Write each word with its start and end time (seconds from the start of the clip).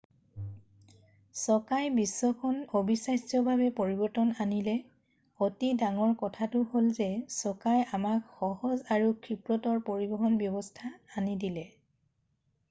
চকাই 1.41 1.89
বিশ্বখন 1.97 2.55
অবিশ্বাস্যভাৱে 2.79 3.67
পৰিবৰ্তন 3.81 4.31
কৰিলে 4.39 4.73
অতি 5.49 5.69
ডাঙৰ 5.83 6.15
কথাটো 6.23 6.63
হ'ল 6.73 6.89
যে 7.01 7.09
চকাই 7.37 7.85
আমাক 8.01 8.25
সহজ 8.41 8.83
আৰু 8.99 9.13
ক্ষীপ্ৰতৰ 9.27 9.85
পৰিবহন 9.93 10.41
ব্যৱস্থা 10.43 10.93
আনি 11.23 11.37
দিলে 11.47 11.69